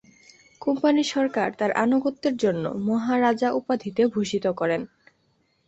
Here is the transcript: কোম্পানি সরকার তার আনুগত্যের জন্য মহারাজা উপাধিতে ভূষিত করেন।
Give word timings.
কোম্পানি 0.61 1.03
সরকার 1.13 1.47
তার 1.59 1.71
আনুগত্যের 1.83 2.35
জন্য 2.37 2.65
মহারাজা 2.87 3.49
উপাধিতে 3.51 4.01
ভূষিত 4.13 4.45
করেন। 4.59 4.81